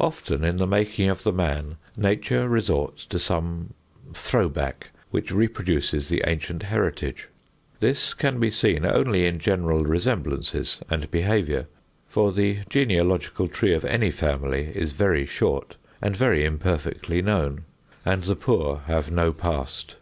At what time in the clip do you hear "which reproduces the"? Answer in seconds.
5.12-6.20